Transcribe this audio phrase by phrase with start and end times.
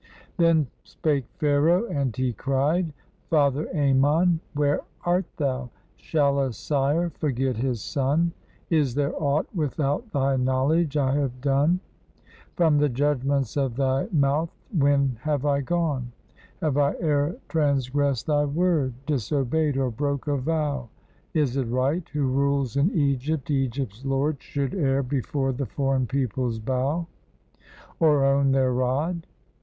[0.37, 2.91] Then spake Pharaoh, and he cried:
[3.29, 5.69] "Father Ammon, where art thou?
[5.95, 8.31] Shall a sire forget his son?
[8.71, 11.81] Is there aught without thy knowledge I have done?
[12.55, 16.11] From the judgments of thy mouth when have I gone?
[16.61, 18.95] Have I e'er transgressed thy word?
[19.05, 20.89] Disobeyed, or broke a vow?
[21.35, 26.57] Is it right, who rules in Egypt, Egypt's lord, Should e'er before the foreign peoples
[26.57, 27.05] bow,
[27.99, 29.27] Or own their rod?